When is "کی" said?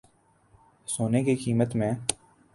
1.23-1.35